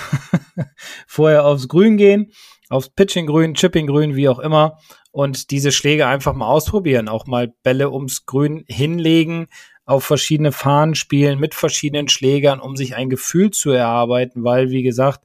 [1.08, 2.32] vorher aufs Grün gehen,
[2.70, 4.78] aufs Pitching Grün, Chipping Grün, wie auch immer
[5.12, 9.48] und diese Schläge einfach mal ausprobieren, auch mal Bälle ums Grün hinlegen,
[9.86, 14.84] auf verschiedene Fahnen spielen mit verschiedenen Schlägern, um sich ein Gefühl zu erarbeiten, weil wie
[14.84, 15.22] gesagt,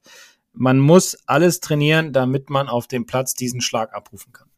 [0.53, 4.49] man muss alles trainieren, damit man auf dem Platz diesen Schlag abrufen kann.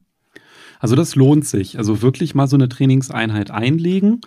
[0.87, 1.79] Also das lohnt sich.
[1.79, 4.21] Also wirklich mal so eine Trainingseinheit einlegen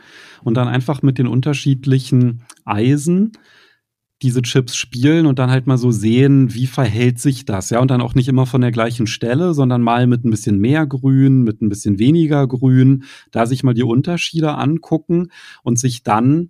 [0.44, 3.32] und dann einfach mit den unterschiedlichen Eisen
[4.22, 7.90] diese Chips spielen und dann halt mal so sehen, wie verhält sich das, ja, und
[7.90, 11.44] dann auch nicht immer von der gleichen Stelle, sondern mal mit ein bisschen mehr Grün,
[11.44, 15.30] mit ein bisschen weniger Grün, da sich mal die Unterschiede angucken
[15.64, 16.50] und sich dann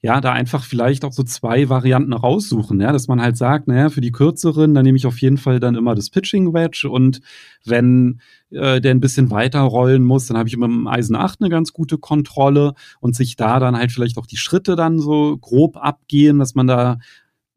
[0.00, 3.90] ja, da einfach vielleicht auch so zwei Varianten raussuchen, ja, dass man halt sagt, naja,
[3.90, 7.20] für die kürzeren, dann nehme ich auf jeden Fall dann immer das Pitching Wedge und
[7.64, 11.40] wenn äh, der ein bisschen weiter rollen muss, dann habe ich mit dem Eisen 8
[11.40, 15.36] eine ganz gute Kontrolle und sich da dann halt vielleicht auch die Schritte dann so
[15.36, 16.98] grob abgehen, dass man da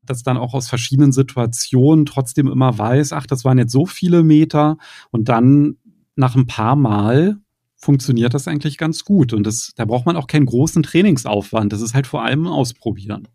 [0.03, 4.23] das dann auch aus verschiedenen Situationen trotzdem immer weiß, ach, das waren jetzt so viele
[4.23, 4.77] Meter
[5.11, 5.77] und dann
[6.15, 7.37] nach ein paar Mal
[7.81, 9.33] funktioniert das eigentlich ganz gut.
[9.33, 11.73] Und das, da braucht man auch keinen großen Trainingsaufwand.
[11.73, 13.27] Das ist halt vor allem Ausprobieren.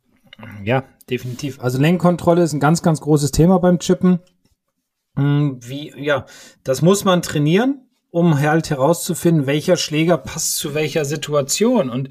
[0.65, 1.61] Ja, definitiv.
[1.61, 4.21] Also Lenkkontrolle ist ein ganz, ganz großes Thema beim Chippen.
[5.17, 6.27] Hm, wie, ja,
[6.63, 11.91] das muss man trainieren, um halt herauszufinden, welcher Schläger passt zu welcher Situation.
[11.91, 12.11] Und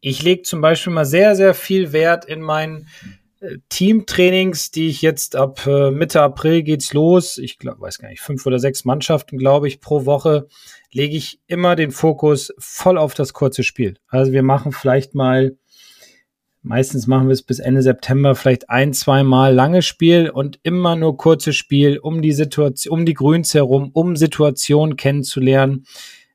[0.00, 2.88] ich lege zum Beispiel mal sehr, sehr viel Wert in meinen
[3.40, 7.38] äh, Teamtrainings, die ich jetzt ab äh, Mitte April geht's los.
[7.38, 10.48] Ich glaub, weiß gar nicht, fünf oder sechs Mannschaften, glaube ich, pro Woche
[10.92, 13.96] lege ich immer den Fokus voll auf das kurze Spiel.
[14.08, 15.56] Also wir machen vielleicht mal,
[16.62, 20.94] meistens machen wir es bis Ende September, vielleicht ein, zwei Mal langes Spiel und immer
[20.94, 25.86] nur kurzes Spiel, um die Situation, um die Grüns herum, um Situationen kennenzulernen.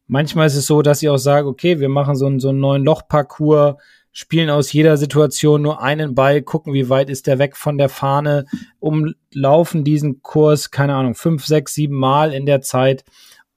[0.07, 2.59] Manchmal ist es so, dass ich auch sage, okay, wir machen so einen, so einen
[2.59, 3.75] neuen Lochparcours
[4.17, 7.87] spielen aus jeder Situation nur einen Ball, gucken, wie weit ist der weg von der
[7.87, 8.47] Fahne,
[8.79, 13.03] umlaufen diesen Kurs, keine Ahnung, fünf, sechs, sieben Mal in der Zeit,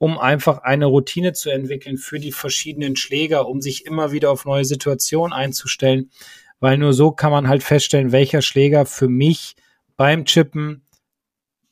[0.01, 4.45] um einfach eine Routine zu entwickeln für die verschiedenen Schläger, um sich immer wieder auf
[4.45, 6.09] neue Situationen einzustellen,
[6.59, 9.55] weil nur so kann man halt feststellen, welcher Schläger für mich
[9.97, 10.87] beim Chippen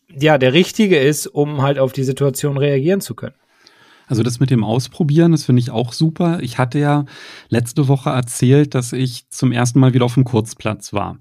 [0.10, 3.34] ja der richtige ist, um halt auf die Situation reagieren zu können.
[4.10, 6.40] Also das mit dem Ausprobieren, das finde ich auch super.
[6.42, 7.06] Ich hatte ja
[7.50, 11.20] letzte Woche erzählt, dass ich zum ersten Mal wieder auf dem Kurzplatz war.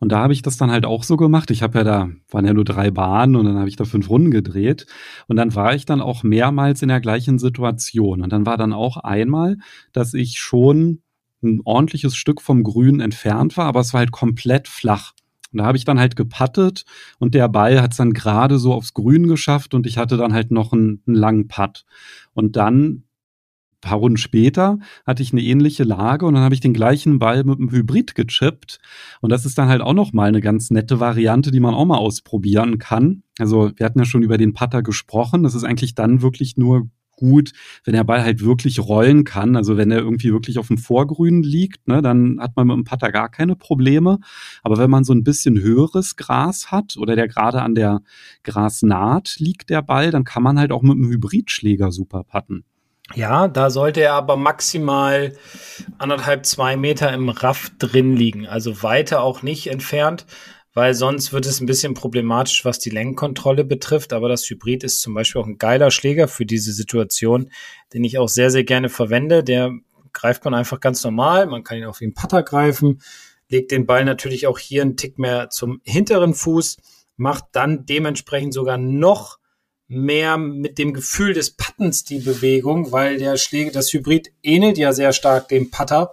[0.00, 1.52] Und da habe ich das dann halt auch so gemacht.
[1.52, 4.10] Ich habe ja da, waren ja nur drei Bahnen und dann habe ich da fünf
[4.10, 4.86] Runden gedreht.
[5.28, 8.22] Und dann war ich dann auch mehrmals in der gleichen Situation.
[8.22, 9.58] Und dann war dann auch einmal,
[9.92, 11.02] dass ich schon
[11.44, 15.12] ein ordentliches Stück vom Grün entfernt war, aber es war halt komplett flach.
[15.56, 16.84] Und da habe ich dann halt gepattet
[17.18, 20.34] und der Ball hat es dann gerade so aufs Grün geschafft und ich hatte dann
[20.34, 21.86] halt noch einen, einen langen Putt.
[22.34, 23.04] Und dann
[23.80, 27.42] paar Runden später hatte ich eine ähnliche Lage und dann habe ich den gleichen Ball
[27.44, 28.80] mit einem Hybrid gechippt.
[29.22, 31.96] Und das ist dann halt auch nochmal eine ganz nette Variante, die man auch mal
[31.96, 33.22] ausprobieren kann.
[33.38, 35.42] Also wir hatten ja schon über den Putter gesprochen.
[35.42, 37.52] Das ist eigentlich dann wirklich nur gut,
[37.84, 39.56] wenn der Ball halt wirklich rollen kann.
[39.56, 42.84] Also wenn er irgendwie wirklich auf dem Vorgrün liegt, ne, dann hat man mit dem
[42.84, 44.18] Putter gar keine Probleme.
[44.62, 48.02] Aber wenn man so ein bisschen höheres Gras hat oder der gerade an der
[48.44, 52.64] Grasnaht liegt, der Ball, dann kann man halt auch mit einem Hybridschläger super putten.
[53.14, 55.32] Ja, da sollte er aber maximal
[55.96, 58.48] anderthalb, zwei Meter im Raff drin liegen.
[58.48, 60.26] Also weiter auch nicht entfernt
[60.76, 64.12] weil sonst wird es ein bisschen problematisch, was die Lenkkontrolle betrifft.
[64.12, 67.50] Aber das Hybrid ist zum Beispiel auch ein geiler Schläger für diese Situation,
[67.94, 69.42] den ich auch sehr, sehr gerne verwende.
[69.42, 69.72] Der
[70.12, 71.46] greift man einfach ganz normal.
[71.46, 73.00] Man kann ihn wie ein Putter greifen,
[73.48, 76.76] legt den Ball natürlich auch hier einen Tick mehr zum hinteren Fuß,
[77.16, 79.38] macht dann dementsprechend sogar noch
[79.88, 84.92] mehr mit dem Gefühl des Pattens die Bewegung, weil der Schläger, das Hybrid ähnelt ja
[84.92, 86.12] sehr stark dem Putter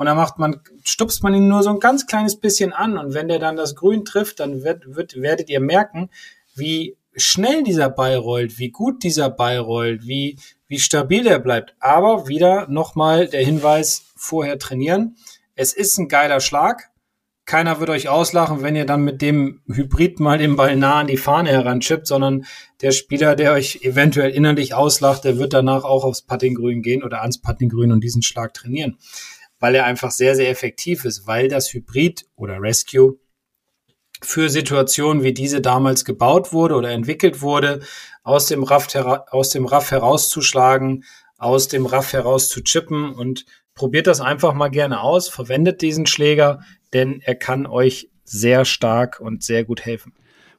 [0.00, 2.96] und dann macht man, stupst man ihn nur so ein ganz kleines bisschen an.
[2.96, 6.08] Und wenn der dann das Grün trifft, dann wird, wird, werdet ihr merken,
[6.54, 11.74] wie schnell dieser Ball rollt, wie gut dieser Ball rollt, wie, wie stabil er bleibt.
[11.80, 15.16] Aber wieder nochmal der Hinweis, vorher trainieren.
[15.54, 16.88] Es ist ein geiler Schlag.
[17.44, 21.08] Keiner wird euch auslachen, wenn ihr dann mit dem Hybrid mal den Ball nah an
[21.08, 22.46] die Fahne heranchippt, sondern
[22.80, 27.20] der Spieler, der euch eventuell innerlich auslacht, der wird danach auch aufs Puttinggrün gehen oder
[27.20, 28.96] ans Puttinggrün und diesen Schlag trainieren
[29.60, 33.18] weil er einfach sehr, sehr effektiv ist, weil das Hybrid oder Rescue
[34.22, 37.80] für Situationen wie diese damals gebaut wurde oder entwickelt wurde,
[38.22, 38.88] aus dem Raff,
[39.30, 41.04] aus dem Raff herauszuschlagen,
[41.38, 46.06] aus dem Raff heraus zu chippen und probiert das einfach mal gerne aus, verwendet diesen
[46.06, 46.60] Schläger,
[46.92, 50.12] denn er kann euch sehr stark und sehr gut helfen.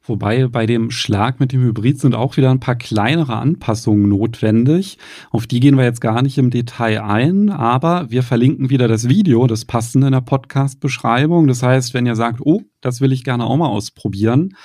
[0.04, 4.98] Wobei bei dem Schlag mit dem Hybrid sind auch wieder ein paar kleinere Anpassungen notwendig.
[5.30, 9.10] Auf die gehen wir jetzt gar nicht im Detail ein, aber wir verlinken wieder das
[9.10, 11.48] Video, das passende in der Podcast-Beschreibung.
[11.48, 14.56] Das heißt, wenn ihr sagt, oh, das will ich gerne auch mal ausprobieren,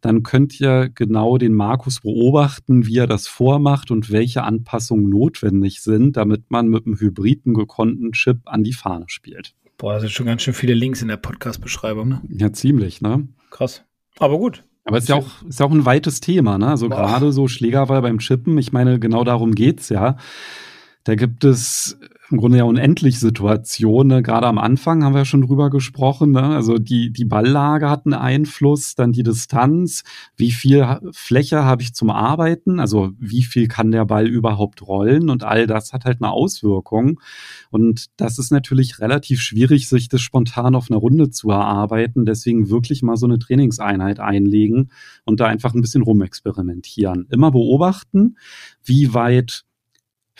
[0.00, 5.82] dann könnt ihr genau den Markus beobachten, wie er das vormacht und welche Anpassungen notwendig
[5.82, 9.54] sind, damit man mit einem hybriden gekonnten Chip an die Fahne spielt.
[9.78, 12.22] Boah, da sind schon ganz schön viele Links in der Podcast-Beschreibung, ne?
[12.28, 13.28] Ja, ziemlich, ne?
[13.50, 13.84] Krass.
[14.18, 14.64] Aber gut.
[14.84, 16.68] Aber es ist ja auch, ist ja auch ein weites Thema, ne?
[16.68, 20.16] Also gerade so Schlägerwahl beim Chippen, ich meine, genau darum geht's ja.
[21.04, 21.98] Da gibt es
[22.30, 24.08] im Grunde ja unendlich Situationen.
[24.08, 24.22] Ne?
[24.22, 26.30] Gerade am Anfang haben wir ja schon drüber gesprochen.
[26.30, 26.42] Ne?
[26.42, 30.04] Also die, die Balllage hat einen Einfluss, dann die Distanz,
[30.36, 35.28] wie viel Fläche habe ich zum Arbeiten, also wie viel kann der Ball überhaupt rollen
[35.28, 37.20] und all das hat halt eine Auswirkung.
[37.70, 42.26] Und das ist natürlich relativ schwierig, sich das spontan auf einer Runde zu erarbeiten.
[42.26, 44.90] Deswegen wirklich mal so eine Trainingseinheit einlegen
[45.24, 47.26] und da einfach ein bisschen rumexperimentieren.
[47.30, 48.36] Immer beobachten,
[48.84, 49.64] wie weit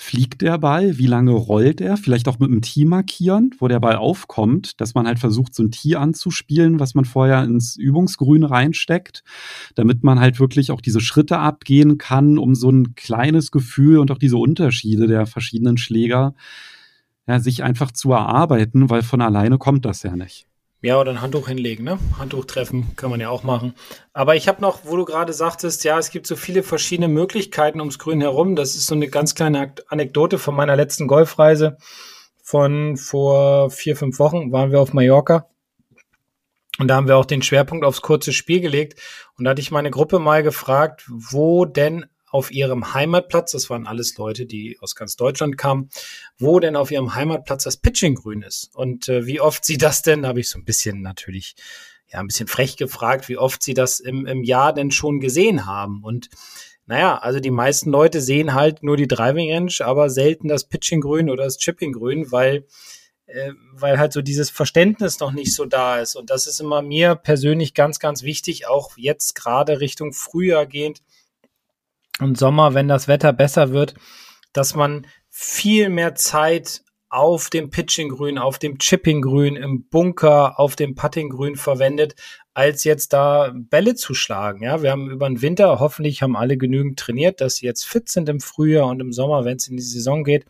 [0.00, 3.80] fliegt der Ball, wie lange rollt er, vielleicht auch mit einem Tee markieren, wo der
[3.80, 8.44] Ball aufkommt, dass man halt versucht, so ein Tee anzuspielen, was man vorher ins Übungsgrün
[8.44, 9.22] reinsteckt,
[9.74, 14.10] damit man halt wirklich auch diese Schritte abgehen kann, um so ein kleines Gefühl und
[14.10, 16.34] auch diese Unterschiede der verschiedenen Schläger
[17.28, 20.49] ja, sich einfach zu erarbeiten, weil von alleine kommt das ja nicht.
[20.82, 21.98] Ja, oder ein Handtuch hinlegen, ne?
[22.18, 23.74] Handtuch treffen kann man ja auch machen.
[24.14, 27.80] Aber ich habe noch, wo du gerade sagtest, ja, es gibt so viele verschiedene Möglichkeiten
[27.80, 28.56] ums Grün herum.
[28.56, 31.76] Das ist so eine ganz kleine Anekdote von meiner letzten Golfreise
[32.42, 34.52] von vor vier, fünf Wochen.
[34.52, 35.50] Waren wir auf Mallorca.
[36.78, 38.98] Und da haben wir auch den Schwerpunkt aufs kurze Spiel gelegt.
[39.36, 43.86] Und da hatte ich meine Gruppe mal gefragt, wo denn auf ihrem Heimatplatz, das waren
[43.86, 45.90] alles Leute, die aus ganz Deutschland kamen,
[46.38, 48.70] wo denn auf ihrem Heimatplatz das Pitching grün ist.
[48.74, 51.56] Und äh, wie oft sie das denn, habe ich so ein bisschen natürlich,
[52.08, 55.66] ja, ein bisschen frech gefragt, wie oft sie das im, im Jahr denn schon gesehen
[55.66, 56.04] haben.
[56.04, 56.30] Und
[56.86, 61.00] naja, also die meisten Leute sehen halt nur die Driving Range, aber selten das Pitching
[61.00, 62.64] grün oder das Chipping grün, weil
[63.26, 66.16] äh, weil halt so dieses Verständnis noch nicht so da ist.
[66.16, 71.00] Und das ist immer mir persönlich ganz, ganz wichtig, auch jetzt gerade Richtung Frühjahr gehend
[72.20, 73.94] und Sommer, wenn das Wetter besser wird,
[74.52, 80.94] dass man viel mehr Zeit auf dem Pitching-Grün, auf dem Chipping-Grün, im Bunker, auf dem
[80.94, 82.14] Putting-Grün verwendet,
[82.54, 84.62] als jetzt da Bälle zu schlagen.
[84.62, 88.08] Ja, wir haben über den Winter, hoffentlich haben alle genügend trainiert, dass sie jetzt fit
[88.08, 90.46] sind im Frühjahr und im Sommer, wenn es in die Saison geht.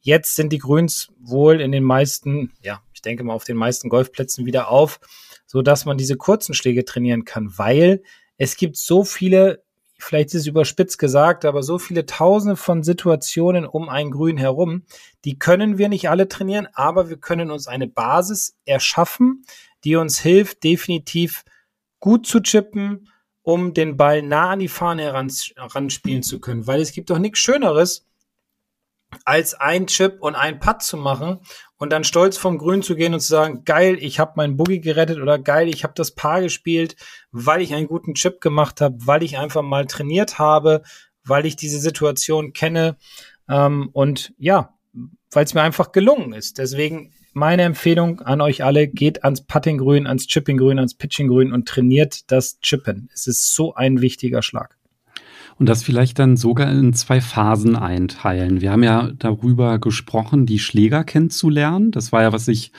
[0.00, 3.88] Jetzt sind die Grüns wohl in den meisten, ja, ich denke mal auf den meisten
[3.88, 5.00] Golfplätzen wieder auf,
[5.46, 8.02] so dass man diese kurzen Schläge trainieren kann, weil
[8.36, 9.64] es gibt so viele
[10.04, 14.84] vielleicht ist es überspitzt gesagt, aber so viele Tausende von Situationen um ein Grün herum,
[15.24, 19.44] die können wir nicht alle trainieren, aber wir können uns eine Basis erschaffen,
[19.84, 21.44] die uns hilft, definitiv
[22.00, 23.08] gut zu chippen,
[23.42, 26.66] um den Ball nah an die Fahne heranspielen zu können.
[26.66, 28.06] Weil es gibt doch nichts Schöneres,
[29.24, 31.40] als ein Chip und ein Putt zu machen
[31.76, 34.80] und dann stolz vom Grün zu gehen und zu sagen, geil, ich habe meinen Boogie
[34.80, 36.96] gerettet oder geil, ich habe das Paar gespielt,
[37.30, 40.82] weil ich einen guten Chip gemacht habe, weil ich einfach mal trainiert habe,
[41.24, 42.96] weil ich diese Situation kenne
[43.48, 44.74] ähm, und ja,
[45.30, 46.58] weil es mir einfach gelungen ist.
[46.58, 52.30] Deswegen meine Empfehlung an euch alle, geht ans Puttinggrün, ans Chippinggrün, ans Pitchinggrün und trainiert
[52.30, 53.10] das Chippen.
[53.12, 54.76] Es ist so ein wichtiger Schlag
[55.58, 58.60] und das vielleicht dann sogar in zwei Phasen einteilen.
[58.60, 61.90] Wir haben ja darüber gesprochen, die Schläger kennenzulernen.
[61.90, 62.72] Das war ja, was ich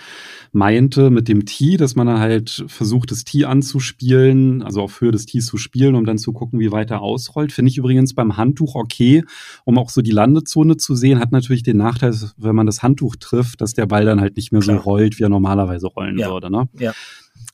[0.51, 5.25] meinte mit dem Tee, dass man halt versucht, das Tee anzuspielen, also auf Höhe des
[5.25, 7.51] Tees zu spielen, um dann zu gucken, wie weit er ausrollt.
[7.51, 9.23] Finde ich übrigens beim Handtuch okay,
[9.65, 11.19] um auch so die Landezone zu sehen.
[11.19, 14.51] Hat natürlich den Nachteil, wenn man das Handtuch trifft, dass der Ball dann halt nicht
[14.51, 14.77] mehr Klar.
[14.77, 16.29] so rollt, wie er normalerweise rollen ja.
[16.29, 16.49] würde.
[16.49, 16.69] Ne?
[16.79, 16.93] Ja.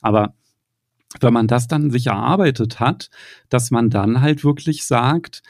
[0.01, 0.33] Aber
[1.19, 3.09] wenn man das dann sich erarbeitet hat,
[3.49, 5.41] dass man dann halt wirklich sagt,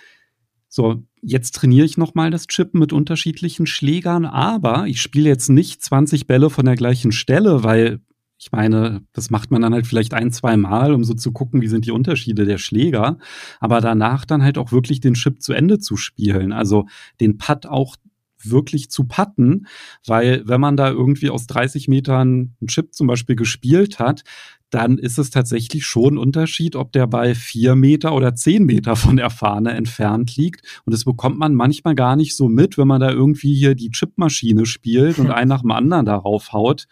[0.67, 5.83] so, jetzt trainiere ich nochmal das Chippen mit unterschiedlichen Schlägern, aber ich spiele jetzt nicht
[5.83, 7.99] 20 Bälle von der gleichen Stelle, weil
[8.37, 11.61] ich meine, das macht man dann halt vielleicht ein, zwei Mal, um so zu gucken,
[11.61, 13.19] wie sind die Unterschiede der Schläger,
[13.59, 16.87] aber danach dann halt auch wirklich den Chip zu Ende zu spielen, also
[17.19, 17.97] den Putt auch
[18.43, 19.67] wirklich zu putten,
[20.07, 24.23] weil wenn man da irgendwie aus 30 Metern einen Chip zum Beispiel gespielt hat,
[24.71, 28.95] dann ist es tatsächlich schon ein Unterschied, ob der Ball vier Meter oder zehn Meter
[28.95, 30.65] von der Fahne entfernt liegt.
[30.85, 33.91] Und das bekommt man manchmal gar nicht so mit, wenn man da irgendwie hier die
[33.91, 36.87] Chipmaschine spielt und einen nach dem anderen darauf haut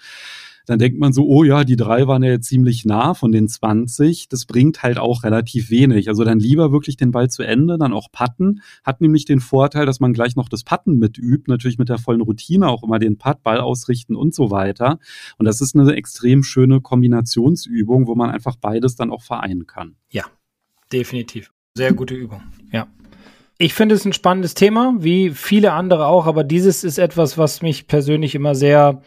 [0.70, 3.48] dann denkt man so, oh ja, die drei waren ja jetzt ziemlich nah von den
[3.48, 4.30] 20.
[4.30, 6.10] Das bringt halt auch relativ wenig.
[6.10, 8.62] Also dann lieber wirklich den Ball zu Ende, dann auch putten.
[8.84, 12.22] Hat nämlich den Vorteil, dass man gleich noch das Putten mitübt, natürlich mit der vollen
[12.22, 15.00] Routine auch immer den Putt, Ball ausrichten und so weiter.
[15.40, 19.96] Und das ist eine extrem schöne Kombinationsübung, wo man einfach beides dann auch vereinen kann.
[20.12, 20.26] Ja,
[20.94, 21.52] definitiv.
[21.74, 22.44] Sehr gute Übung.
[22.72, 22.88] Ja.
[23.58, 27.64] Ich finde es ein spannendes Thema, wie viele andere auch, aber dieses ist etwas, was
[27.64, 29.02] mich persönlich immer sehr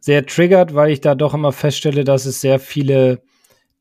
[0.00, 3.22] sehr triggert, weil ich da doch immer feststelle, dass es sehr viele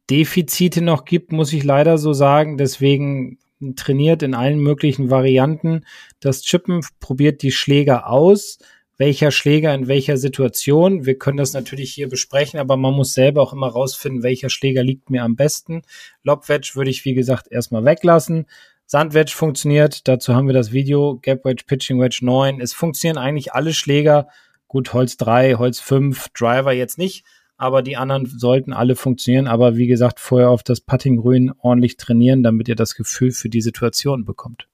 [0.09, 2.57] Defizite noch gibt, muss ich leider so sagen.
[2.57, 3.39] Deswegen
[3.75, 5.85] trainiert in allen möglichen Varianten
[6.19, 8.59] das Chippen, probiert die Schläger aus,
[8.97, 11.05] welcher Schläger in welcher Situation.
[11.05, 14.83] Wir können das natürlich hier besprechen, aber man muss selber auch immer rausfinden, welcher Schläger
[14.83, 15.83] liegt mir am besten.
[16.23, 18.47] Lobwedge würde ich, wie gesagt, erstmal weglassen.
[18.85, 22.61] Sandwedge funktioniert, dazu haben wir das Video, Gap Wedge, Pitching Wedge 9.
[22.61, 24.29] Es funktionieren eigentlich alle Schläger
[24.67, 27.25] Gut, Holz 3, Holz 5, Driver jetzt nicht,
[27.57, 29.47] aber die anderen sollten alle funktionieren.
[29.47, 33.61] Aber wie gesagt, vorher auf das Puttinggrün ordentlich trainieren, damit ihr das Gefühl für die
[33.61, 34.67] Situation bekommt.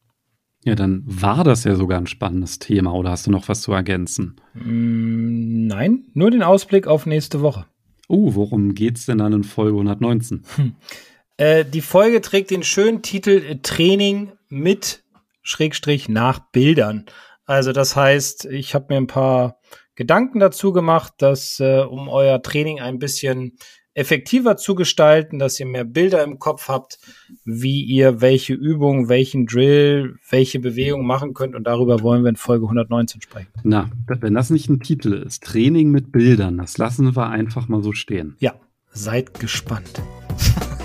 [0.65, 3.73] Ja, dann war das ja sogar ein spannendes Thema oder hast du noch was zu
[3.73, 4.37] ergänzen?
[4.53, 7.65] Mm, nein, nur den Ausblick auf nächste Woche.
[8.07, 10.43] Oh, worum geht's denn dann in Folge 119?
[10.55, 10.75] Hm.
[11.35, 15.03] Äh, die Folge trägt den schönen Titel äh, Training mit
[15.41, 17.05] Schrägstrich nach Bildern.
[17.45, 19.59] Also das heißt, ich habe mir ein paar
[19.95, 23.57] Gedanken dazu gemacht, dass äh, um euer Training ein bisschen
[23.95, 26.97] effektiver zu gestalten, dass ihr mehr Bilder im Kopf habt,
[27.45, 32.35] wie ihr welche Übung, welchen Drill, welche Bewegung machen könnt und darüber wollen wir in
[32.35, 33.49] Folge 119 sprechen.
[33.63, 37.83] Na, wenn das nicht ein Titel ist, Training mit Bildern, das lassen wir einfach mal
[37.83, 38.35] so stehen.
[38.39, 38.55] Ja,
[38.91, 40.01] seid gespannt.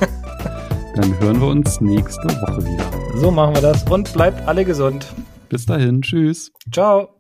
[0.95, 3.19] Dann hören wir uns nächste Woche wieder.
[3.19, 5.07] So machen wir das und bleibt alle gesund.
[5.49, 6.53] Bis dahin, tschüss.
[6.73, 7.18] Ciao.